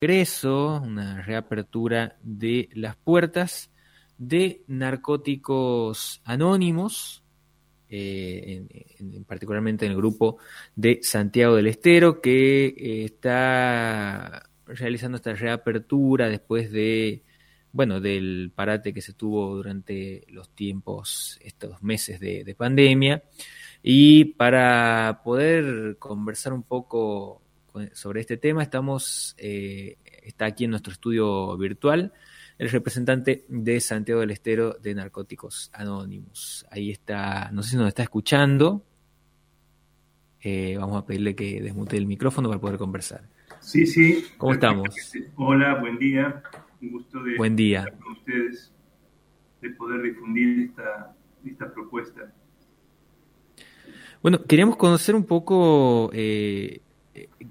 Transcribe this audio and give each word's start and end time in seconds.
regreso, 0.00 0.80
una 0.84 1.22
reapertura 1.22 2.16
de 2.22 2.68
las 2.74 2.96
puertas 2.96 3.70
de 4.16 4.62
narcóticos 4.68 6.20
anónimos, 6.24 7.24
eh, 7.88 8.64
en, 8.98 9.24
particularmente 9.24 9.86
en 9.86 9.92
el 9.92 9.96
grupo 9.96 10.38
de 10.76 11.00
Santiago 11.02 11.56
del 11.56 11.66
Estero, 11.66 12.20
que 12.20 12.66
eh, 12.66 13.04
está 13.04 14.48
realizando 14.66 15.16
esta 15.16 15.34
reapertura 15.34 16.28
después 16.28 16.70
de, 16.70 17.24
bueno, 17.72 18.00
del 18.00 18.52
parate 18.54 18.94
que 18.94 19.02
se 19.02 19.14
tuvo 19.14 19.56
durante 19.56 20.24
los 20.28 20.50
tiempos, 20.50 21.38
estos 21.42 21.82
meses 21.82 22.20
de, 22.20 22.54
pandemia. 22.56 23.24
Y 23.82 24.26
para 24.26 25.22
poder 25.24 25.96
conversar 25.98 26.52
un 26.52 26.64
poco 26.64 27.42
sobre 27.92 28.20
este 28.20 28.36
tema, 28.36 28.62
estamos, 28.62 29.34
eh, 29.38 29.98
está 30.22 30.46
aquí 30.46 30.64
en 30.64 30.70
nuestro 30.70 30.92
estudio 30.92 31.56
virtual 31.56 32.12
el 32.58 32.70
representante 32.70 33.44
de 33.48 33.80
Santiago 33.80 34.20
del 34.20 34.32
Estero 34.32 34.74
de 34.74 34.94
Narcóticos 34.94 35.70
Anónimos. 35.72 36.66
Ahí 36.70 36.90
está, 36.90 37.50
no 37.52 37.62
sé 37.62 37.70
si 37.70 37.76
nos 37.76 37.86
está 37.88 38.02
escuchando. 38.02 38.84
Eh, 40.40 40.76
vamos 40.78 41.02
a 41.02 41.06
pedirle 41.06 41.36
que 41.36 41.62
desmute 41.62 41.96
el 41.96 42.06
micrófono 42.06 42.48
para 42.48 42.60
poder 42.60 42.78
conversar. 42.78 43.28
Sí, 43.60 43.86
sí. 43.86 44.24
¿Cómo 44.36 44.54
estamos? 44.54 44.88
Hola, 45.36 45.76
buen 45.76 45.98
día. 45.98 46.42
Un 46.82 46.90
gusto 46.90 47.22
de 47.22 47.36
buen 47.36 47.54
día. 47.54 47.80
estar 47.80 47.98
con 47.98 48.12
ustedes, 48.12 48.72
de 49.60 49.70
poder 49.70 50.02
difundir 50.02 50.70
esta, 50.70 51.16
esta 51.44 51.72
propuesta. 51.72 52.32
Bueno, 54.20 54.42
queríamos 54.44 54.76
conocer 54.76 55.14
un 55.14 55.24
poco 55.24 56.10
eh, 56.12 56.80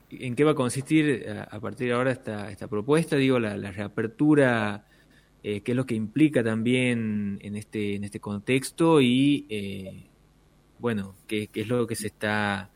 en 0.10 0.36
qué 0.36 0.44
va 0.44 0.52
a 0.52 0.56
consistir 0.56 1.26
a 1.50 1.60
partir 1.60 1.88
de 1.88 1.94
ahora 1.94 2.12
esta, 2.12 2.52
esta 2.52 2.68
propuesta, 2.68 3.16
digo, 3.16 3.40
la, 3.40 3.72
reapertura 3.72 4.86
eh, 5.44 5.62
qué 5.62 5.72
es 5.72 5.76
lo 5.76 5.86
que 5.86 5.96
implica 5.96 6.44
también 6.44 7.40
en 7.42 7.56
este, 7.56 7.96
en 7.96 8.04
este 8.04 8.20
contexto 8.20 9.00
y, 9.00 9.46
eh, 9.50 10.08
bueno, 10.80 11.16
qué, 11.28 11.50
es 11.54 11.68
lo 11.68 11.88
que 11.88 11.96
se 11.96 12.08
está 12.08 12.72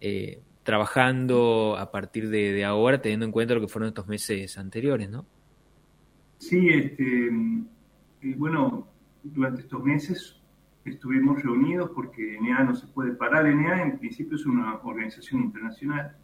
eh, 0.00 0.40
trabajando 0.62 1.76
a 1.76 1.90
partir 1.90 2.30
de, 2.30 2.64
ahora, 2.64 3.02
teniendo 3.02 3.26
en 3.26 3.32
cuenta 3.32 3.54
lo 3.54 3.60
que 3.60 3.68
fueron 3.68 3.88
estos 3.88 4.06
meses 4.06 4.56
anteriores, 4.56 5.10
¿no? 5.10 5.26
Sí, 6.38 6.68
este, 6.68 7.30
bueno, 8.36 8.88
durante 9.22 9.62
estos 9.62 9.82
meses 9.82 10.40
estuvimos 10.84 11.42
reunidos 11.42 11.90
porque 11.94 12.36
ENEA 12.36 12.64
no 12.64 12.74
se 12.74 12.86
puede 12.86 13.12
parar. 13.12 13.46
ENEA 13.46 13.82
en 13.82 13.98
principio 13.98 14.36
es 14.36 14.46
una 14.46 14.76
organización 14.82 15.42
internacional 15.42 16.16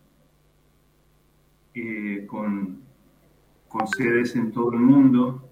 con, 2.27 2.83
con 3.69 3.87
sedes 3.87 4.35
en 4.35 4.51
todo 4.51 4.73
el 4.73 4.81
mundo 4.81 5.51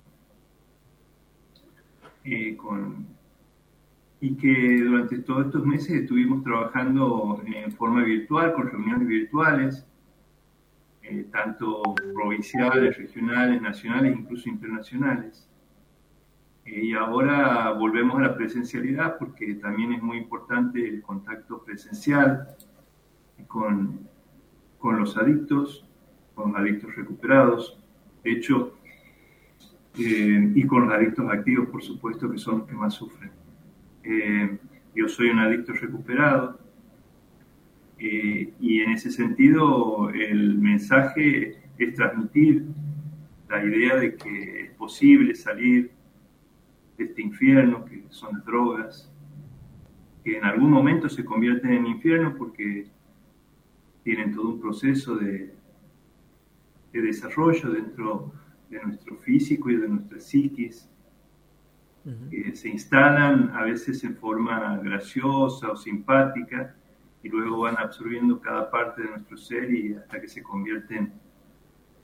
eh, 2.30 2.58
y 4.20 4.36
que 4.36 4.82
durante 4.84 5.18
todos 5.20 5.46
estos 5.46 5.64
meses 5.64 5.90
estuvimos 5.90 6.42
trabajando 6.42 7.40
en 7.46 7.72
forma 7.72 8.02
virtual, 8.02 8.52
con 8.52 8.68
reuniones 8.68 9.06
virtuales, 9.06 9.86
eh, 11.02 11.26
tanto 11.30 11.82
provinciales, 12.12 12.98
regionales, 12.98 13.62
nacionales, 13.62 14.18
incluso 14.18 14.48
internacionales. 14.48 15.48
Eh, 16.64 16.86
y 16.86 16.92
ahora 16.92 17.70
volvemos 17.72 18.18
a 18.18 18.22
la 18.22 18.36
presencialidad 18.36 19.16
porque 19.18 19.54
también 19.54 19.92
es 19.92 20.02
muy 20.02 20.18
importante 20.18 20.86
el 20.86 21.00
contacto 21.00 21.62
presencial 21.62 22.48
con 23.46 24.00
los 24.82 25.16
adictos, 25.16 25.87
con 26.38 26.56
adictos 26.56 26.94
recuperados. 26.94 27.76
Hecho, 28.22 28.78
eh, 29.98 30.52
y 30.54 30.64
con 30.68 30.86
los 30.86 30.94
adictos 30.94 31.28
activos, 31.28 31.68
por 31.68 31.82
supuesto, 31.82 32.30
que 32.30 32.38
son 32.38 32.60
los 32.60 32.68
que 32.68 32.74
más 32.74 32.94
sufren. 32.94 33.32
Eh, 34.04 34.56
yo 34.94 35.08
soy 35.08 35.30
un 35.30 35.40
adicto 35.40 35.72
recuperado 35.72 36.60
eh, 37.98 38.52
y 38.60 38.80
en 38.80 38.92
ese 38.92 39.10
sentido 39.10 40.10
el 40.10 40.58
mensaje 40.58 41.56
es 41.76 41.94
transmitir 41.94 42.64
la 43.48 43.64
idea 43.64 43.96
de 43.96 44.14
que 44.14 44.60
es 44.62 44.70
posible 44.72 45.34
salir 45.34 45.90
de 46.96 47.04
este 47.04 47.20
infierno 47.20 47.84
que 47.84 48.04
son 48.10 48.34
las 48.34 48.44
drogas, 48.44 49.12
que 50.22 50.38
en 50.38 50.44
algún 50.44 50.70
momento 50.70 51.08
se 51.08 51.24
convierten 51.24 51.72
en 51.72 51.86
infierno 51.86 52.36
porque 52.36 52.86
tienen 54.04 54.32
todo 54.32 54.50
un 54.50 54.60
proceso 54.60 55.16
de, 55.16 55.57
de 56.92 57.02
desarrollo 57.02 57.70
dentro 57.70 58.32
de 58.70 58.82
nuestro 58.82 59.16
físico 59.16 59.70
y 59.70 59.76
de 59.76 59.88
nuestra 59.88 60.20
psiquis, 60.20 60.88
que 62.30 62.56
se 62.56 62.70
instalan 62.70 63.50
a 63.54 63.64
veces 63.64 64.02
en 64.02 64.16
forma 64.16 64.78
graciosa 64.78 65.70
o 65.72 65.76
simpática 65.76 66.74
y 67.22 67.28
luego 67.28 67.60
van 67.60 67.76
absorbiendo 67.78 68.40
cada 68.40 68.70
parte 68.70 69.02
de 69.02 69.10
nuestro 69.10 69.36
ser 69.36 69.70
y 69.70 69.94
hasta 69.94 70.20
que 70.20 70.28
se 70.28 70.42
convierten 70.42 71.12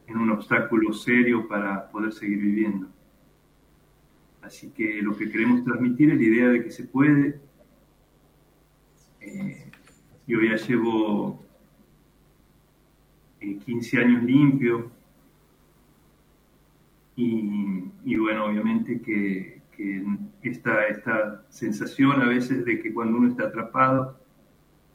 en 0.07 0.17
un 0.17 0.31
obstáculo 0.31 0.93
serio 0.93 1.49
para 1.49 1.91
poder 1.91 2.13
seguir 2.13 2.39
viviendo. 2.39 2.89
Así 4.43 4.71
que 4.71 5.01
lo 5.01 5.17
que 5.17 5.31
queremos 5.31 5.65
transmitir 5.65 6.11
es 6.11 6.19
la 6.19 6.23
idea 6.23 6.49
de 6.49 6.63
que 6.63 6.71
se 6.71 6.85
puede. 6.85 7.41
Eh, 9.21 9.71
yo 10.27 10.43
ya 10.43 10.57
llevo 10.57 11.44
15 13.65 13.97
eh, 13.97 14.01
años 14.01 14.23
limpio, 14.25 14.91
y, 17.17 18.17
bueno, 18.17 18.47
obviamente 18.47 19.01
que, 19.01 19.63
esta, 20.43 20.87
esta 20.87 21.45
sensación 21.49 22.21
a 22.23 22.27
veces 22.27 22.65
de 22.65 22.81
que 22.81 22.93
cuando 22.93 23.19
uno 23.19 23.29
está 23.29 23.45
atrapado 23.45 24.19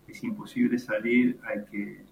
es 0.08 0.24
imposible 0.24 0.78
salir, 0.80 1.40
hay 1.44 1.66
que, 1.70 2.06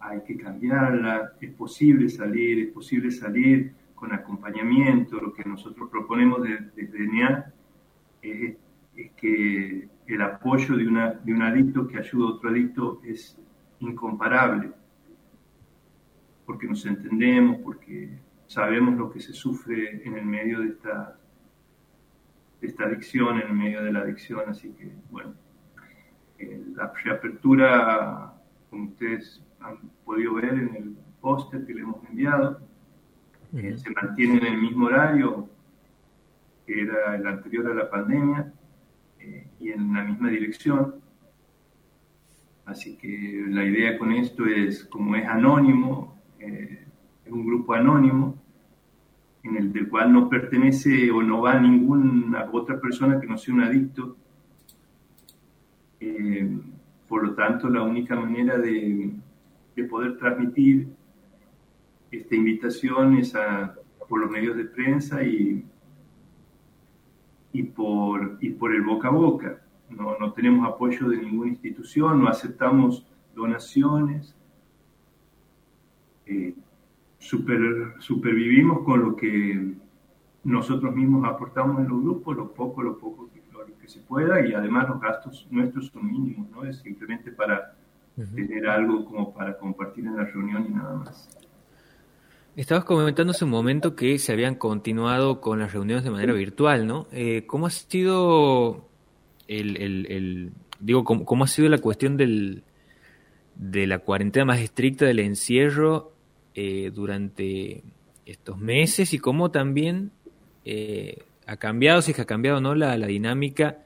hay 0.00 0.20
que 0.22 0.36
cambiarla, 0.36 1.32
es 1.40 1.50
posible 1.52 2.08
salir, 2.08 2.58
es 2.60 2.72
posible 2.72 3.10
salir 3.10 3.72
con 3.94 4.12
acompañamiento. 4.12 5.20
Lo 5.20 5.32
que 5.32 5.44
nosotros 5.44 5.90
proponemos 5.90 6.42
desde 6.74 7.06
NEA 7.06 7.52
es, 8.22 8.56
que 9.16 9.88
el 10.08 10.22
apoyo 10.22 10.76
de, 10.76 10.88
una, 10.88 11.10
de 11.12 11.32
un 11.32 11.42
adicto 11.42 11.86
que 11.86 11.98
ayuda 11.98 12.26
a 12.26 12.30
otro 12.32 12.50
adicto 12.50 13.00
es 13.04 13.38
incomparable, 13.78 14.72
porque 16.48 16.66
nos 16.66 16.86
entendemos, 16.86 17.58
porque 17.58 18.08
sabemos 18.46 18.96
lo 18.96 19.10
que 19.10 19.20
se 19.20 19.34
sufre 19.34 20.02
en 20.02 20.16
el 20.16 20.24
medio 20.24 20.60
de 20.60 20.68
esta, 20.68 21.18
esta 22.62 22.84
adicción, 22.84 23.38
en 23.38 23.48
el 23.48 23.52
medio 23.52 23.84
de 23.84 23.92
la 23.92 24.00
adicción, 24.00 24.40
así 24.48 24.70
que 24.70 24.90
bueno, 25.10 25.34
eh, 26.38 26.64
la 26.74 26.90
reapertura, 27.04 28.32
como 28.70 28.86
ustedes 28.86 29.44
han 29.60 29.76
podido 30.06 30.36
ver 30.36 30.54
en 30.54 30.74
el 30.74 30.96
póster 31.20 31.66
que 31.66 31.74
le 31.74 31.82
hemos 31.82 32.02
enviado, 32.08 32.62
eh, 33.54 33.76
se 33.76 33.90
mantiene 33.90 34.38
en 34.38 34.46
el 34.46 34.62
mismo 34.62 34.86
horario 34.86 35.50
que 36.66 36.80
era 36.80 37.14
el 37.14 37.26
anterior 37.26 37.70
a 37.70 37.74
la 37.74 37.90
pandemia 37.90 38.54
eh, 39.20 39.46
y 39.60 39.68
en 39.68 39.92
la 39.92 40.02
misma 40.02 40.30
dirección. 40.30 40.94
Así 42.64 42.96
que 42.96 43.44
la 43.48 43.66
idea 43.66 43.98
con 43.98 44.12
esto 44.12 44.46
es, 44.46 44.86
como 44.86 45.14
es 45.14 45.26
anónimo, 45.26 46.17
es 46.38 47.32
un 47.32 47.46
grupo 47.46 47.74
anónimo 47.74 48.36
en 49.42 49.56
el 49.56 49.72
del 49.72 49.88
cual 49.88 50.12
no 50.12 50.28
pertenece 50.28 51.10
o 51.10 51.22
no 51.22 51.42
va 51.42 51.58
ninguna 51.58 52.48
otra 52.52 52.80
persona 52.80 53.20
que 53.20 53.26
no 53.26 53.38
sea 53.38 53.54
un 53.54 53.60
adicto. 53.62 54.16
Eh, 56.00 56.58
por 57.08 57.26
lo 57.26 57.34
tanto, 57.34 57.68
la 57.68 57.82
única 57.82 58.14
manera 58.14 58.58
de, 58.58 59.12
poder 59.88 60.18
transmitir 60.18 60.88
esta 62.10 62.34
invitación 62.34 63.16
es 63.16 63.32
por 64.08 64.20
los 64.20 64.28
medios 64.28 64.56
de 64.56 64.64
prensa 64.64 65.22
y, 65.22 65.64
y, 67.52 67.62
por, 67.62 68.38
y 68.40 68.50
por 68.50 68.74
el 68.74 68.82
boca 68.82 69.06
a 69.06 69.12
boca. 69.12 69.62
No, 69.88 70.18
no 70.18 70.32
tenemos 70.32 70.68
apoyo 70.68 71.08
de 71.08 71.18
ninguna 71.18 71.50
institución, 71.50 72.20
no 72.20 72.28
aceptamos 72.28 73.06
donaciones. 73.34 74.34
Eh, 76.28 76.54
super, 77.18 77.58
supervivimos 77.98 78.84
con 78.84 79.02
lo 79.02 79.16
que 79.16 79.74
nosotros 80.44 80.94
mismos 80.94 81.26
aportamos 81.26 81.78
en 81.80 81.88
los 81.88 82.02
grupos, 82.02 82.36
lo 82.36 82.52
poco, 82.52 82.82
lo 82.82 82.98
poco 82.98 83.28
que, 83.32 83.40
que 83.80 83.88
se 83.88 84.00
pueda, 84.00 84.46
y 84.46 84.54
además 84.54 84.88
los 84.88 85.00
gastos 85.00 85.46
nuestros 85.50 85.86
son 85.88 86.10
mínimos, 86.10 86.50
¿no? 86.50 86.64
Es 86.64 86.78
simplemente 86.78 87.32
para 87.32 87.74
tener 88.34 88.66
algo 88.66 89.04
como 89.04 89.32
para 89.32 89.56
compartir 89.56 90.06
en 90.06 90.16
la 90.16 90.24
reunión 90.24 90.66
y 90.68 90.74
nada 90.74 90.94
más. 90.96 91.28
Estabas 92.56 92.84
comentando 92.84 93.30
hace 93.30 93.44
un 93.44 93.52
momento 93.52 93.94
que 93.94 94.18
se 94.18 94.32
habían 94.32 94.56
continuado 94.56 95.40
con 95.40 95.60
las 95.60 95.72
reuniones 95.72 96.02
de 96.02 96.10
manera 96.10 96.32
virtual, 96.32 96.86
¿no? 96.86 97.06
Eh, 97.12 97.44
¿Cómo 97.46 97.66
ha 97.66 97.70
sido 97.70 98.88
el, 99.46 99.76
el, 99.76 100.52
digo, 100.80 101.04
cómo, 101.04 101.24
cómo, 101.24 101.44
ha 101.44 101.46
sido 101.46 101.68
la 101.68 101.78
cuestión 101.78 102.16
del, 102.16 102.64
de 103.54 103.86
la 103.86 104.00
cuarentena 104.00 104.44
más 104.44 104.60
estricta 104.60 105.04
del 105.04 105.20
encierro 105.20 106.17
eh, 106.60 106.90
durante 106.92 107.84
estos 108.26 108.58
meses 108.58 109.14
y 109.14 109.20
cómo 109.20 109.52
también 109.52 110.10
eh, 110.64 111.22
ha 111.46 111.56
cambiado, 111.56 112.02
si 112.02 112.10
es 112.10 112.16
que 112.16 112.22
ha 112.22 112.26
cambiado 112.26 112.60
no 112.60 112.74
la, 112.74 112.98
la 112.98 113.06
dinámica 113.06 113.78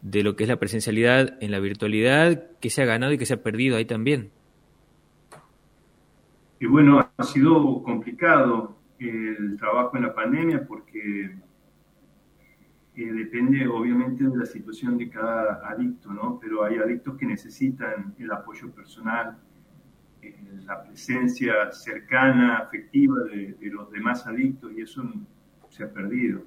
de 0.00 0.22
lo 0.22 0.36
que 0.36 0.44
es 0.44 0.48
la 0.48 0.60
presencialidad 0.60 1.36
en 1.42 1.50
la 1.50 1.58
virtualidad, 1.58 2.50
que 2.60 2.70
se 2.70 2.82
ha 2.82 2.84
ganado 2.84 3.12
y 3.12 3.18
que 3.18 3.26
se 3.26 3.34
ha 3.34 3.42
perdido 3.42 3.76
ahí 3.76 3.84
también. 3.84 4.30
Y 6.60 6.66
bueno, 6.66 7.04
ha 7.16 7.22
sido 7.24 7.82
complicado 7.82 8.76
el 9.00 9.56
trabajo 9.58 9.96
en 9.96 10.04
la 10.04 10.14
pandemia 10.14 10.64
porque 10.68 11.34
eh, 12.94 13.12
depende 13.12 13.66
obviamente 13.66 14.22
de 14.22 14.36
la 14.36 14.46
situación 14.46 14.96
de 14.98 15.10
cada 15.10 15.68
adicto, 15.68 16.12
¿no? 16.12 16.38
Pero 16.40 16.62
hay 16.62 16.76
adictos 16.76 17.16
que 17.16 17.26
necesitan 17.26 18.14
el 18.20 18.30
apoyo 18.30 18.70
personal, 18.70 19.36
eh, 19.36 19.53
la 20.66 20.82
presencia 20.84 21.72
cercana, 21.72 22.56
afectiva 22.58 23.16
de, 23.24 23.54
de, 23.54 23.70
los 23.70 23.90
demás 23.90 24.26
adictos 24.26 24.72
y 24.76 24.82
eso 24.82 25.02
se 25.68 25.84
ha 25.84 25.92
perdido. 25.92 26.42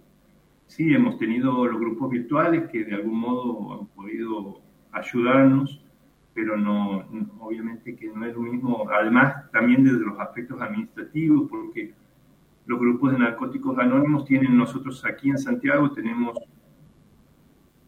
Sí, 0.68 0.94
hemos 0.94 1.18
tenido 1.18 1.66
los 1.66 1.80
grupos 1.80 2.10
virtuales 2.10 2.70
que 2.70 2.84
de 2.84 2.96
algún 2.96 3.20
modo 3.20 3.80
han 3.80 3.88
podido 3.88 4.62
ayudarnos, 4.92 5.82
pero 6.34 6.58
no, 6.58 7.04
obviamente 7.40 7.96
que 7.96 8.08
no 8.10 8.26
es 8.26 8.36
lo 8.36 8.42
mismo, 8.42 8.88
además 8.92 9.50
también 9.52 9.84
desde 9.84 10.06
los 10.06 10.20
aspectos 10.20 10.62
administrativos, 10.62 11.50
porque 11.50 11.94
los 12.66 12.80
grupos 12.80 13.14
de 13.14 13.20
narcóticos 13.20 13.78
anónimos 13.80 14.26
tienen 14.26 14.58
nosotros 14.58 15.04
aquí 15.06 15.30
en 15.30 15.38
Santiago, 15.38 15.92
tenemos 15.92 16.38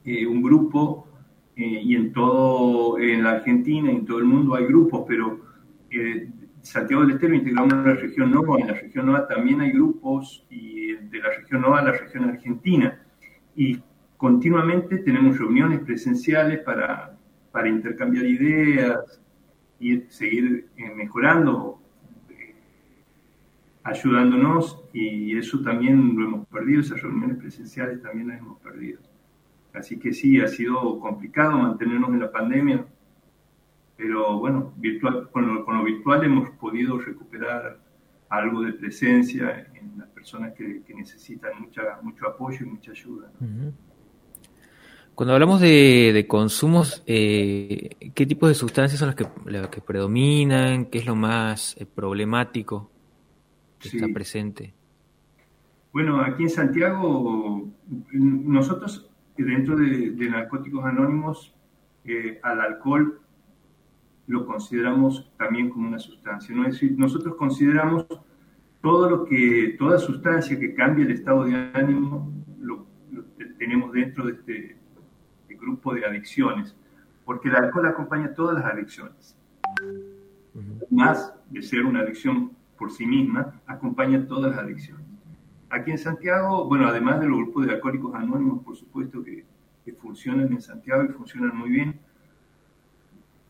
eh, 0.06 0.26
un 0.26 0.42
grupo 0.42 1.08
eh, 1.56 1.82
y 1.84 1.96
en 1.96 2.14
todo, 2.14 2.98
en 2.98 3.24
la 3.24 3.32
Argentina 3.32 3.92
en 3.92 4.06
todo 4.06 4.20
el 4.20 4.26
mundo 4.26 4.56
hay 4.56 4.66
grupos, 4.66 5.04
pero 5.08 5.42
eh, 5.92 6.30
Santiago 6.62 7.04
del 7.04 7.16
Estero 7.16 7.36
integramos 7.36 7.74
la 7.74 7.96
región 7.96 8.32
NOVA, 8.32 8.60
en 8.60 8.68
la 8.68 8.74
región 8.74 9.06
NOVA 9.06 9.28
también 9.28 9.62
hay 9.62 9.72
grupos 9.72 10.46
y 10.50 10.94
de 10.94 11.20
la 11.20 11.30
región 11.30 11.62
NOVA 11.62 11.80
a 11.80 11.84
la 11.84 11.92
región 11.94 12.26
Argentina. 12.26 13.02
Y 13.56 13.82
continuamente 14.18 15.00
tenemos 15.00 15.38
reuniones 15.38 15.80
presenciales 15.80 16.60
para, 16.60 17.18
para 17.52 17.70
intercambiar 17.70 18.26
ideas 18.26 19.22
y 19.80 20.02
seguir 20.10 20.68
mejorando 20.96 21.80
ayudándonos 23.84 24.84
y 24.94 25.38
eso 25.38 25.62
también 25.62 26.16
lo 26.18 26.26
hemos 26.26 26.48
perdido, 26.48 26.82
esas 26.82 27.02
reuniones 27.02 27.38
presenciales 27.38 28.02
también 28.02 28.30
las 28.30 28.40
hemos 28.40 28.60
perdido. 28.60 29.00
Así 29.74 29.98
que 30.00 30.14
sí, 30.14 30.40
ha 30.42 30.48
sido 30.48 31.00
complicado 31.00 31.58
mantenernos 31.58 32.10
en 32.10 32.20
la 32.20 32.32
pandemia, 32.32 32.86
pero 34.00 34.40
bueno, 34.40 34.74
virtual, 34.78 35.30
con, 35.30 35.54
lo, 35.54 35.66
con 35.66 35.78
lo 35.78 35.84
virtual 35.84 36.24
hemos 36.24 36.50
podido 36.52 36.98
recuperar 36.98 37.82
algo 38.30 38.62
de 38.62 38.72
presencia 38.72 39.68
en 39.74 40.00
las 40.00 40.08
personas 40.08 40.54
que, 40.54 40.82
que 40.84 40.94
necesitan 40.94 41.52
mucha, 41.60 41.82
mucho 42.02 42.26
apoyo 42.26 42.66
y 42.66 42.70
mucha 42.70 42.92
ayuda. 42.92 43.30
¿no? 43.42 43.74
Cuando 45.14 45.34
hablamos 45.34 45.60
de, 45.60 46.12
de 46.14 46.28
consumos, 46.28 47.04
eh, 47.08 47.90
¿qué 48.16 48.26
tipo 48.26 48.48
de 48.48 48.54
sustancias 48.54 49.00
son 49.00 49.08
las 49.08 49.16
que, 49.16 49.28
las 49.48 49.68
que 49.68 49.82
predominan? 49.82 50.86
¿Qué 50.86 51.00
es 51.00 51.06
lo 51.06 51.18
más 51.18 51.76
eh, 51.78 51.86
problemático? 51.86 52.90
que 53.80 53.90
sí. 53.90 53.98
está 53.98 54.14
presente? 54.14 54.74
Bueno, 55.92 56.22
aquí 56.22 56.44
en 56.44 56.50
Santiago, 56.50 57.68
nosotros 58.12 59.10
dentro 59.38 59.76
de, 59.76 60.12
de 60.12 60.30
Narcóticos 60.30 60.86
Anónimos, 60.86 61.54
eh, 62.06 62.40
al 62.44 62.62
alcohol 62.62 63.19
lo 64.30 64.46
consideramos 64.46 65.28
también 65.38 65.72
como 65.72 65.88
una 65.88 65.98
sustancia. 65.98 66.56
¿no? 66.56 66.64
Es 66.68 66.74
decir, 66.74 66.94
nosotros 66.98 67.36
consideramos 67.36 68.06
todo 68.80 69.10
lo 69.10 69.26
que, 69.26 69.76
toda 69.80 69.98
sustancia 69.98 70.58
que 70.58 70.76
cambie 70.76 71.04
el 71.04 71.12
estado 71.12 71.46
de 71.46 71.56
ánimo, 71.74 72.32
lo, 72.62 72.86
lo 73.12 73.24
tenemos 73.58 73.92
dentro 73.92 74.28
de 74.28 74.34
este, 74.34 74.78
este, 75.42 75.56
grupo 75.56 75.96
de 75.96 76.06
adicciones, 76.06 76.76
porque 77.26 77.50
el 77.50 77.56
alcohol 77.56 77.88
acompaña 77.88 78.32
todas 78.36 78.64
las 78.64 78.72
adicciones. 78.72 79.36
Uh 80.54 80.60
-huh. 80.60 80.86
Más 80.92 81.34
de 81.50 81.64
ser 81.64 81.84
una 81.84 82.02
adicción 82.02 82.52
por 82.78 82.92
sí 82.92 83.08
misma, 83.08 83.60
acompaña 83.66 84.28
todas 84.28 84.52
las 84.52 84.64
adicciones. 84.64 85.08
Aquí 85.72 85.90
en 85.90 85.98
Santiago, 85.98 86.66
bueno, 86.68 86.88
además 86.88 87.20
de 87.20 87.28
los 87.28 87.38
grupos 87.40 87.66
de 87.66 87.74
alcohólicos 87.74 88.14
anónimos, 88.14 88.64
por 88.64 88.76
supuesto 88.76 89.24
que, 89.24 89.44
que 89.84 89.94
funcionan 89.94 90.52
en 90.52 90.62
Santiago 90.62 91.04
y 91.04 91.08
funcionan 91.08 91.58
muy 91.58 91.70
bien, 91.72 92.00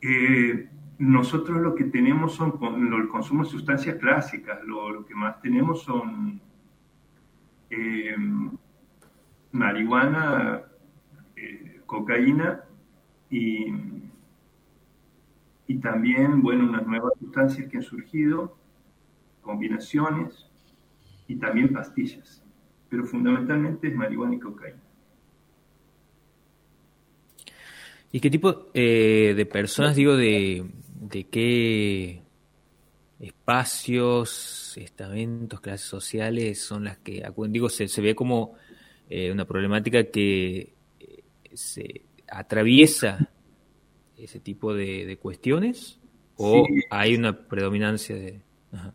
eh, 0.01 0.69
nosotros 0.97 1.61
lo 1.61 1.75
que 1.75 1.85
tenemos 1.85 2.35
son 2.35 2.51
con, 2.51 2.93
el 2.93 3.07
consumo 3.07 3.43
de 3.43 3.49
sustancias 3.49 3.95
clásicas, 3.95 4.63
lo, 4.65 5.05
que 5.05 5.15
más 5.15 5.41
tenemos 5.41 5.83
son 5.83 6.41
eh, 7.69 8.15
marihuana, 9.51 10.61
eh, 11.35 11.81
cocaína 11.85 12.63
y, 13.29 13.73
y 15.67 15.77
también, 15.77 16.41
bueno, 16.41 16.65
unas 16.65 16.85
nuevas 16.85 17.13
sustancias 17.19 17.67
que 17.67 17.77
han 17.77 17.83
surgido, 17.83 18.57
combinaciones 19.41 20.49
y 21.27 21.35
también 21.35 21.71
pastillas, 21.71 22.43
pero 22.89 23.05
fundamentalmente 23.05 23.87
es 23.87 23.95
marihuana 23.95 24.35
y 24.35 24.39
cocaína. 24.39 24.88
¿Y 28.11 28.19
qué 28.19 28.29
tipo 28.29 28.67
eh, 28.73 29.33
de 29.35 29.45
personas, 29.45 29.95
digo, 29.95 30.15
de, 30.17 30.65
de 30.99 31.23
qué 31.25 32.21
espacios, 33.19 34.75
estamentos, 34.77 35.59
clases 35.59 35.87
sociales 35.87 36.61
son 36.61 36.85
las 36.85 36.97
que 36.97 37.23
acuden? 37.25 37.51
Digo, 37.51 37.69
se, 37.69 37.87
se 37.87 38.01
ve 38.01 38.15
como 38.15 38.55
eh, 39.09 39.31
una 39.31 39.45
problemática 39.45 40.05
que 40.05 40.73
eh, 40.99 41.23
se 41.53 42.01
atraviesa 42.27 43.29
ese 44.17 44.39
tipo 44.39 44.73
de, 44.73 45.05
de 45.05 45.17
cuestiones 45.17 45.99
o 46.35 46.65
sí. 46.65 46.81
hay 46.89 47.15
una 47.15 47.47
predominancia 47.47 48.15
de... 48.15 48.41
Ajá. 48.71 48.93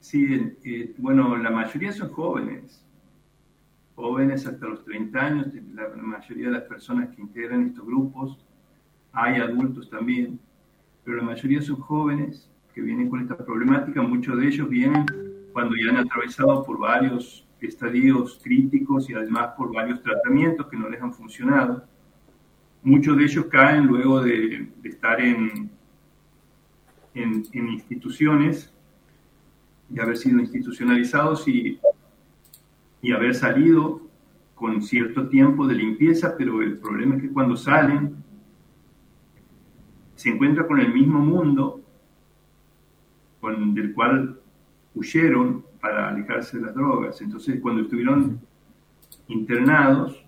Sí, 0.00 0.26
eh, 0.64 0.94
bueno, 0.96 1.36
la 1.36 1.50
mayoría 1.50 1.92
son 1.92 2.08
jóvenes, 2.10 2.82
jóvenes 3.98 4.46
hasta 4.46 4.64
los 4.64 4.84
30 4.84 5.18
años, 5.18 5.46
la, 5.74 5.88
mayoría 5.96 6.46
de 6.46 6.52
las 6.52 6.62
personas 6.62 7.08
que 7.08 7.20
integran 7.20 7.66
estos 7.66 7.84
grupos, 7.84 8.38
hay 9.10 9.40
adultos 9.40 9.90
también, 9.90 10.38
pero 11.02 11.16
la 11.16 11.24
mayoría 11.24 11.60
son 11.60 11.80
jóvenes 11.80 12.48
que 12.72 12.80
vienen 12.80 13.10
con 13.10 13.20
esta 13.20 13.36
problemática, 13.36 14.00
muchos 14.00 14.38
de 14.38 14.46
ellos 14.46 14.68
vienen 14.68 15.04
cuando 15.52 15.74
ya 15.74 15.90
han 15.90 15.96
atravesado 15.96 16.64
por 16.64 16.78
varios 16.78 17.44
estadios 17.60 18.38
críticos 18.40 19.10
y 19.10 19.14
además 19.14 19.54
por 19.56 19.74
varios 19.74 20.00
tratamientos 20.00 20.68
que 20.68 20.76
no 20.76 20.88
les 20.88 21.02
han 21.02 21.12
funcionado. 21.12 21.84
Muchos 22.84 23.16
de 23.16 23.24
ellos 23.24 23.46
caen 23.46 23.88
luego 23.88 24.20
de, 24.20 24.68
de 24.80 24.88
estar 24.88 25.20
en, 25.20 25.72
en, 27.14 27.42
en 27.52 27.68
instituciones 27.68 28.72
de 29.88 30.00
haber 30.00 30.16
sido 30.16 30.38
institucionalizados 30.38 31.48
y, 31.48 31.80
y 33.00 33.12
haber 33.12 33.34
salido 33.34 34.02
con 34.54 34.82
cierto 34.82 35.28
tiempo 35.28 35.66
de 35.66 35.74
limpieza, 35.74 36.34
pero 36.36 36.62
el 36.62 36.78
problema 36.78 37.16
es 37.16 37.22
que 37.22 37.30
cuando 37.30 37.56
salen 37.56 38.16
se 40.16 40.30
encuentra 40.30 40.66
con 40.66 40.80
el 40.80 40.92
mismo 40.92 41.20
mundo 41.20 41.80
con, 43.40 43.72
del 43.74 43.94
cual 43.94 44.40
huyeron 44.94 45.64
para 45.80 46.08
alejarse 46.08 46.58
de 46.58 46.66
las 46.66 46.74
drogas. 46.74 47.20
Entonces, 47.20 47.60
cuando 47.60 47.82
estuvieron 47.82 48.40
internados, 49.28 50.24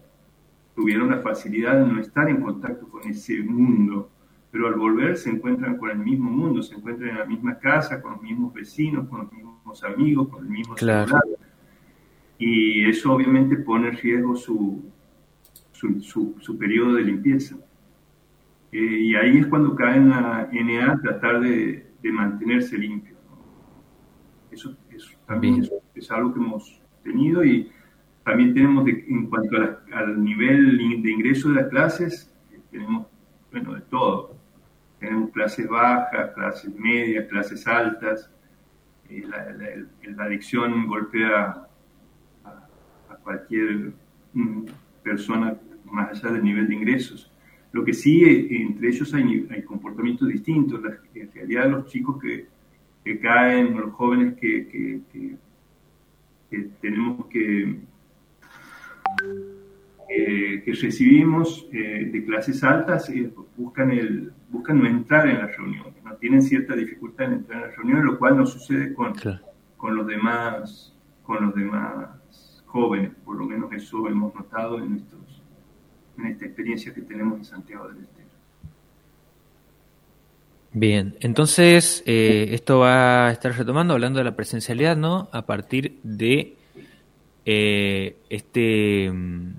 tuvieron 0.76 1.10
la 1.10 1.18
facilidad 1.18 1.84
de 1.84 1.92
no 1.92 2.00
estar 2.00 2.28
en 2.28 2.40
contacto 2.40 2.88
con 2.88 3.02
ese 3.08 3.42
mundo 3.42 4.10
pero 4.50 4.66
al 4.66 4.74
volver 4.74 5.16
se 5.16 5.30
encuentran 5.30 5.76
con 5.76 5.90
el 5.90 5.98
mismo 5.98 6.30
mundo, 6.30 6.62
se 6.62 6.74
encuentran 6.74 7.10
en 7.10 7.18
la 7.18 7.24
misma 7.24 7.58
casa, 7.58 8.02
con 8.02 8.12
los 8.12 8.22
mismos 8.22 8.52
vecinos, 8.52 9.08
con 9.08 9.20
los 9.20 9.32
mismos 9.32 9.84
amigos, 9.84 10.28
con 10.28 10.44
el 10.44 10.50
mismo 10.50 10.74
claro. 10.74 11.06
celular. 11.06 11.49
Y 12.40 12.88
eso 12.88 13.12
obviamente 13.12 13.56
pone 13.56 13.88
en 13.90 13.96
riesgo 13.98 14.34
su, 14.34 14.82
su, 15.70 16.00
su, 16.00 16.34
su 16.40 16.58
periodo 16.58 16.94
de 16.94 17.04
limpieza. 17.04 17.54
Eh, 18.72 18.78
y 18.78 19.14
ahí 19.14 19.38
es 19.38 19.46
cuando 19.46 19.76
cae 19.76 19.98
en 19.98 20.08
la 20.08 20.48
NA 20.50 21.00
tratar 21.02 21.40
de, 21.40 21.86
de 22.02 22.12
mantenerse 22.12 22.76
limpio. 22.76 23.14
¿no? 23.28 23.36
Eso, 24.50 24.76
eso, 24.90 25.10
también 25.26 25.62
es, 25.62 25.70
es, 25.94 26.10
algo 26.10 26.34
que 26.34 26.40
hemos 26.40 26.80
tenido 27.04 27.44
y 27.44 27.70
también 28.24 28.54
tenemos 28.54 28.84
de, 28.84 29.04
en 29.06 29.26
cuanto 29.26 29.56
a 29.56 29.60
la, 29.60 29.80
al 29.92 30.24
nivel 30.24 30.78
de 31.02 31.12
ingreso 31.12 31.50
de 31.50 31.56
las 31.56 31.68
clases, 31.68 32.34
tenemos 32.70 33.06
bueno, 33.52 33.74
de 33.74 33.80
todo 33.82 34.40
tenemos 35.00 35.30
clases 35.30 35.66
bajas, 35.66 36.30
clases 36.34 36.74
medias, 36.76 37.26
clases 37.28 37.66
altas. 37.66 38.30
Eh, 39.08 39.24
la, 39.26 39.50
la, 39.52 39.66
la, 40.14 40.24
adicción 40.24 40.86
golpea 40.86 41.66
cualquier 43.22 43.92
mm, 44.32 44.62
persona 45.02 45.56
más 45.84 46.10
allá 46.10 46.34
del 46.34 46.44
nivel 46.44 46.68
de 46.68 46.74
ingresos. 46.74 47.30
Lo 47.72 47.84
que 47.84 47.92
sí, 47.92 48.24
eh, 48.24 48.62
entre 48.62 48.88
ellos 48.88 49.12
hay, 49.14 49.46
hay 49.50 49.62
comportamientos 49.62 50.28
distintos. 50.28 50.82
La, 50.82 50.98
en 51.14 51.32
realidad 51.32 51.70
los 51.70 51.86
chicos 51.86 52.20
que, 52.20 52.46
que 53.04 53.18
caen, 53.20 53.78
los 53.78 53.92
jóvenes 53.92 54.34
que, 54.38 55.00
tenemos 56.80 57.26
que, 57.26 57.80
que 60.08 60.72
recibimos 60.72 61.68
eh, 61.72 62.08
de 62.12 62.24
clases 62.24 62.62
altas 62.64 63.08
eh, 63.10 63.32
buscan, 63.56 63.90
el, 63.92 64.32
buscan 64.48 64.80
no 64.80 64.86
entrar 64.86 65.28
en 65.28 65.38
las 65.38 65.56
reuniones, 65.56 65.94
¿no? 66.04 66.14
tienen 66.16 66.42
cierta 66.42 66.74
dificultad 66.74 67.26
en 67.26 67.32
entrar 67.34 67.62
en 67.62 67.68
las 67.68 67.76
reuniones, 67.76 68.04
lo 68.04 68.18
cual 68.18 68.36
no 68.36 68.46
sucede 68.46 68.92
con, 68.92 69.14
con, 69.76 69.96
los, 69.96 70.06
demás, 70.06 70.94
con 71.22 71.46
los 71.46 71.54
demás 71.54 72.19
jóvenes, 72.70 73.12
por 73.24 73.36
lo 73.36 73.44
menos 73.44 73.72
eso 73.72 74.08
hemos 74.08 74.34
notado 74.34 74.78
en, 74.78 74.96
estos, 74.96 75.42
en 76.18 76.26
esta 76.26 76.46
experiencia 76.46 76.94
que 76.94 77.02
tenemos 77.02 77.38
en 77.38 77.44
Santiago 77.44 77.88
del 77.88 77.98
Estero. 77.98 78.20
Bien, 80.72 81.16
entonces 81.20 82.02
eh, 82.06 82.48
esto 82.52 82.78
va 82.78 83.26
a 83.26 83.32
estar 83.32 83.56
retomando, 83.56 83.94
hablando 83.94 84.18
de 84.18 84.24
la 84.24 84.36
presencialidad, 84.36 84.96
¿no? 84.96 85.28
A 85.32 85.44
partir 85.44 85.98
de 86.04 86.56
eh, 87.44 88.16
este, 88.28 89.10
mm, 89.10 89.52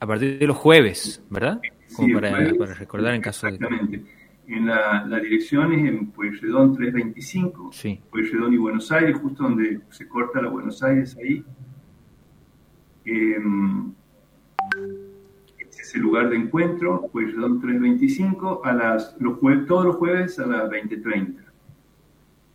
a 0.00 0.06
partir 0.06 0.38
de 0.38 0.46
los 0.46 0.56
jueves, 0.56 1.24
¿verdad? 1.30 1.60
Como 1.96 2.20
para, 2.20 2.74
recordar 2.74 3.14
en 3.14 3.22
caso 3.22 3.46
de... 3.46 3.54
Exactamente. 3.54 4.02
En 4.48 4.66
la, 4.66 5.20
dirección 5.22 5.72
es 5.72 5.86
en 5.86 6.10
Pueyrredón 6.10 6.74
325, 6.74 7.70
sí. 7.72 8.00
Pueyrredón 8.10 8.52
y 8.52 8.56
Buenos 8.56 8.90
Aires, 8.90 9.16
justo 9.18 9.44
donde 9.44 9.80
se 9.90 10.08
corta 10.08 10.42
la 10.42 10.48
Buenos 10.48 10.82
Aires 10.82 11.16
ahí. 11.16 11.44
Eh, 13.10 13.36
el 15.94 16.00
lugar 16.00 16.30
de 16.30 16.36
encuentro, 16.36 17.08
Pueyrredón 17.10 17.60
325, 17.60 18.64
a 18.64 18.72
las, 18.72 19.16
los 19.18 19.38
jueves, 19.38 19.66
todos 19.66 19.86
los 19.86 19.96
jueves 19.96 20.38
a 20.38 20.46
las 20.46 20.70
20.30. 20.70 21.34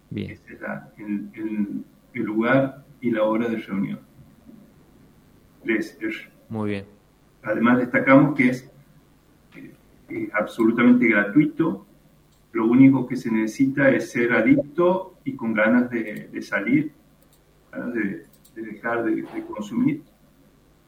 Bien. 0.09 0.31
Ese 0.31 0.53
es 0.53 0.59
el, 0.97 1.83
el, 2.13 2.24
lugar 2.24 2.85
y 3.01 3.12
la 3.12 3.24
hora 3.24 3.50
de 3.50 3.57
reunión. 3.57 4.00
Les, 5.65 5.97
Muy 6.47 6.69
bien. 6.69 6.85
Además 7.43 7.79
destacamos 7.79 8.35
que 8.35 8.50
es, 8.50 8.71
absolutamente 10.33 11.07
gratuito. 11.07 11.85
Lo 12.53 12.67
único 12.67 13.05
que 13.05 13.17
se 13.17 13.29
necesita 13.29 13.89
es 13.89 14.12
ser 14.12 14.31
adicto 14.31 15.17
y 15.25 15.35
con 15.35 15.53
ganas 15.53 15.89
de, 15.89 16.41
salir, 16.41 16.93
ganas 17.69 17.93
de, 17.93 18.25
dejar 18.55 19.03
de, 19.03 19.15
de 19.24 19.45
consumir, 19.45 20.03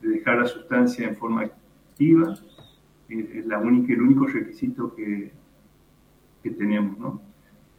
de 0.01 0.09
dejar 0.09 0.39
la 0.39 0.47
sustancia 0.47 1.07
en 1.07 1.15
forma 1.15 1.49
es 3.09 3.45
la 3.45 3.59
única, 3.59 3.93
el 3.93 4.01
único 4.01 4.27
requisito 4.27 4.93
que, 4.95 5.31
que 6.43 6.51
tenemos, 6.51 6.97
¿no? 6.99 7.21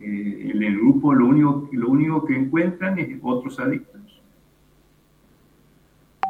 Eh, 0.01 0.53
en 0.55 0.63
el 0.63 0.77
grupo 0.77 1.13
lo 1.13 1.27
único, 1.27 1.69
lo 1.73 1.89
único 1.89 2.25
que 2.25 2.37
encuentran 2.37 2.99
es 2.99 3.19
otros 3.23 3.59
adictos. 3.59 4.23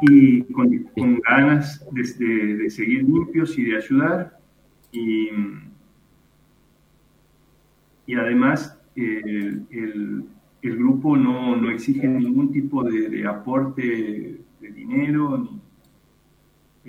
Y 0.01 0.43
con, 0.53 1.19
ganas 1.27 1.85
de, 1.91 2.69
seguir 2.69 3.03
limpios 3.03 3.57
y 3.57 3.65
de 3.65 3.77
ayudar. 3.77 4.39
Y, 4.91 5.29
y 8.07 8.15
además 8.15 8.79
el, 8.95 9.65
el, 10.61 10.75
grupo 10.77 11.15
no, 11.15 11.55
no, 11.55 11.69
exige 11.69 12.07
ningún 12.07 12.51
tipo 12.51 12.83
de, 12.83 13.09
de 13.09 13.27
aporte 13.27 14.39
de 14.61 14.71
dinero, 14.71 15.37
ni, 15.37 15.58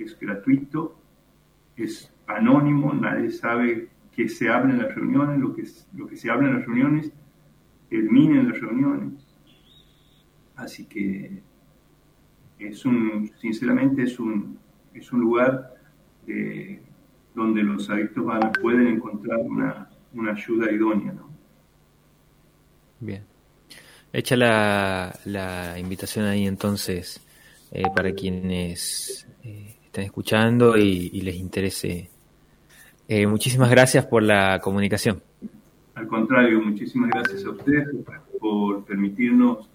es 0.03 0.17
gratuito, 0.19 0.99
es 1.75 2.13
anónimo, 2.27 2.93
nadie 2.93 3.31
sabe 3.31 3.89
qué 4.11 4.27
se 4.27 4.49
habla 4.49 4.73
en 4.73 4.79
las 4.79 4.93
reuniones, 4.95 5.39
lo 5.39 5.53
que, 5.53 5.63
lo 5.95 6.07
que 6.07 6.15
se 6.15 6.29
habla 6.29 6.49
en 6.49 6.55
las 6.55 6.65
reuniones 6.65 7.11
termina 7.89 8.39
en 8.39 8.49
las 8.49 8.59
reuniones. 8.59 9.27
Así 10.55 10.85
que 10.85 11.41
es 12.59 12.85
un, 12.85 13.31
sinceramente 13.39 14.03
es 14.03 14.19
un, 14.19 14.57
es 14.93 15.11
un 15.11 15.21
lugar 15.21 15.73
donde 17.33 17.63
los 17.63 17.89
adictos 17.89 18.25
pueden 18.61 18.87
encontrar 18.87 19.39
una, 19.39 19.89
ayuda 20.31 20.71
idónea. 20.71 21.13
¿no? 21.13 21.29
Bien. 22.99 23.23
Echa 24.13 24.35
la, 24.35 25.17
la 25.25 25.79
invitación 25.79 26.25
ahí 26.25 26.45
entonces 26.45 27.25
eh, 27.71 27.83
para 27.95 28.11
quienes 28.11 29.25
eh, 29.43 29.77
estén 29.91 30.05
escuchando 30.05 30.77
y, 30.77 31.19
les 31.19 31.35
interese. 31.35 32.09
Eh, 33.09 33.27
muchísimas 33.27 33.69
gracias 33.69 34.05
por 34.05 34.23
la 34.23 34.61
comunicación. 34.61 35.21
Al 35.95 36.07
contrario, 36.07 36.61
muchísimas 36.61 37.09
gracias 37.09 37.43
a 37.43 37.49
ustedes 37.49 37.89
por 38.39 38.85
permitirnos 38.85 39.69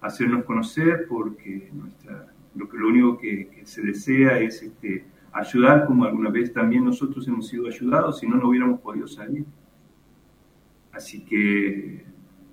hacernos 0.00 0.46
conocer, 0.46 1.04
porque 1.06 1.70
nuestra, 1.74 2.28
lo, 2.54 2.66
que, 2.66 2.78
lo 2.78 2.88
único 2.88 3.18
que, 3.18 3.60
se 3.64 3.82
desea 3.82 4.38
es 4.38 4.62
este, 4.62 5.04
ayudar, 5.32 5.84
como 5.84 6.04
alguna 6.04 6.30
vez 6.30 6.50
también 6.50 6.86
nosotros 6.86 7.28
hemos 7.28 7.46
sido 7.46 7.66
ayudados, 7.66 8.20
si 8.20 8.26
no, 8.26 8.36
no 8.36 8.48
hubiéramos 8.48 8.80
podido 8.80 9.06
salir. 9.06 9.44
Así 10.92 11.26
que, 11.26 12.06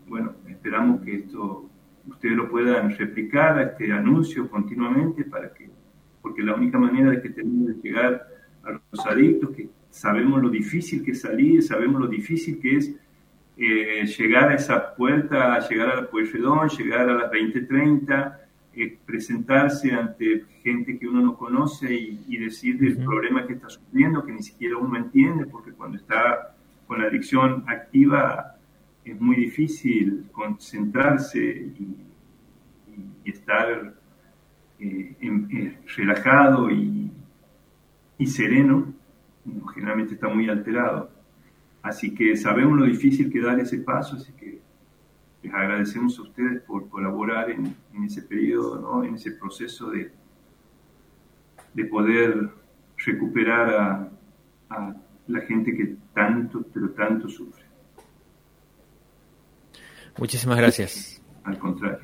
bueno, 0.05 0.33
esperamos 0.49 1.01
que 1.01 1.15
esto 1.15 1.69
ustedes 2.09 2.35
lo 2.35 2.49
puedan 2.49 2.91
replicar 2.97 3.57
a 3.57 3.63
este 3.63 3.93
anuncio 3.93 4.49
continuamente 4.49 5.23
para 5.23 5.53
que 5.53 5.69
porque 6.25 6.41
la 6.41 6.55
única 6.55 6.79
manera 6.79 7.11
de 7.11 7.21
que 7.21 7.29
tenemos 7.29 7.67
de 7.67 7.73
llegar 7.83 8.27
a 8.63 8.71
los 8.71 9.05
adictos, 9.05 9.51
que 9.55 9.69
sabemos 9.91 10.41
lo 10.41 10.49
difícil 10.49 11.03
que 11.03 11.11
es 11.11 11.21
salir, 11.21 11.61
sabemos 11.61 12.01
lo 12.01 12.07
difícil 12.07 12.59
que 12.59 12.77
es 12.77 12.95
eh, 13.57 14.07
llegar 14.17 14.49
a 14.49 14.55
esa 14.55 14.95
puerta, 14.95 15.59
llegar 15.69 15.91
a 15.91 15.95
la 15.97 16.09
Pueyrredón, 16.09 16.67
llegar 16.69 17.07
a 17.11 17.13
las 17.13 17.31
20.30, 17.31 18.37
eh, 18.73 18.97
presentarse 19.05 19.91
ante 19.91 20.45
gente 20.63 20.97
que 20.97 21.07
uno 21.07 21.21
no 21.21 21.37
conoce 21.37 21.93
y, 21.93 22.37
decir 22.37 22.79
del 22.79 22.97
problema 22.97 23.45
que 23.45 23.53
está 23.53 23.69
sufriendo, 23.69 24.25
que 24.25 24.31
ni 24.31 24.41
siquiera 24.41 24.77
uno 24.77 24.97
entiende, 24.97 25.45
porque 25.45 25.73
cuando 25.73 25.97
está 25.97 26.55
con 26.87 27.01
la 27.03 27.07
adicción 27.07 27.63
activa 27.67 28.55
es 29.03 29.21
muy 29.21 29.35
difícil 29.35 30.25
concentrarse 30.31 31.39
y, 31.77 31.97
y 33.23 33.29
estar 33.29 33.93
eh, 34.85 35.15
eh, 35.21 35.77
relajado 35.95 36.69
y, 36.69 37.11
sereno, 38.25 38.93
generalmente 39.73 40.15
está 40.15 40.27
muy 40.27 40.49
alterado. 40.49 41.09
Así 41.81 42.13
que 42.13 42.35
sabemos 42.35 42.79
lo 42.79 42.85
difícil 42.85 43.31
que 43.31 43.41
dar 43.41 43.59
ese 43.59 43.79
paso, 43.79 44.15
así 44.15 44.33
que 44.33 44.59
les 45.43 45.53
agradecemos 45.53 46.17
a 46.17 46.23
ustedes 46.23 46.61
por 46.63 46.89
colaborar 46.89 47.49
en, 47.51 47.75
ese 48.03 48.23
periodo, 48.23 49.03
en 49.03 49.15
ese 49.15 49.31
proceso 49.31 49.91
de, 49.91 50.11
de 51.73 51.85
poder 51.85 52.49
recuperar 52.97 53.69
a, 53.69 54.09
a 54.69 54.95
la 55.27 55.41
gente 55.41 55.75
que 55.75 55.95
tanto, 56.13 56.65
pero 56.73 56.89
tanto 56.91 57.29
sufre. 57.29 57.63
Muchísimas 60.17 60.57
gracias. 60.57 61.21
Al 61.43 61.59
contrario. 61.59 61.99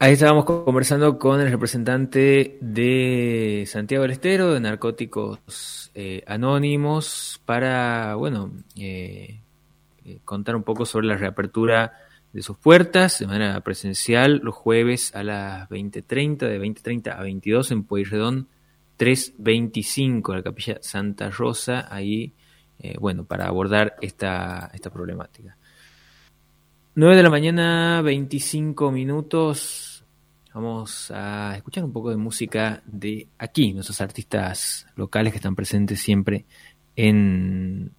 Ahí 0.00 0.12
estábamos 0.12 0.44
conversando 0.44 1.18
con 1.18 1.40
el 1.40 1.50
representante 1.50 2.56
de 2.60 3.64
Santiago 3.66 4.02
del 4.02 4.12
Estero, 4.12 4.54
de 4.54 4.60
Narcóticos 4.60 5.90
eh, 5.92 6.22
Anónimos, 6.24 7.42
para, 7.44 8.14
bueno, 8.14 8.52
eh, 8.76 9.40
eh, 10.04 10.20
contar 10.24 10.54
un 10.54 10.62
poco 10.62 10.86
sobre 10.86 11.08
la 11.08 11.16
reapertura 11.16 11.94
de 12.32 12.42
sus 12.42 12.56
puertas 12.56 13.18
de 13.18 13.26
manera 13.26 13.60
presencial 13.62 14.40
los 14.40 14.54
jueves 14.54 15.12
a 15.16 15.24
las 15.24 15.68
20.30, 15.68 16.46
de 16.46 16.60
20.30 16.60 17.18
a 17.18 17.20
22 17.20 17.72
en 17.72 17.82
Pueyrredón 17.82 18.48
325, 18.98 20.32
la 20.32 20.42
capilla 20.44 20.78
Santa 20.80 21.28
Rosa, 21.30 21.92
ahí, 21.92 22.34
bueno, 23.00 23.24
para 23.24 23.48
abordar 23.48 23.96
esta, 24.00 24.70
esta 24.72 24.90
problemática. 24.90 25.56
9 26.94 27.16
de 27.16 27.22
la 27.22 27.30
mañana, 27.30 28.02
25 28.02 28.90
minutos. 28.90 29.87
Vamos 30.58 31.12
a 31.12 31.54
escuchar 31.54 31.84
un 31.84 31.92
poco 31.92 32.10
de 32.10 32.16
música 32.16 32.82
de 32.84 33.28
aquí, 33.38 33.72
nuestros 33.72 34.00
artistas 34.00 34.88
locales 34.96 35.32
que 35.32 35.36
están 35.36 35.54
presentes 35.54 36.00
siempre 36.00 36.46
en 36.96 37.92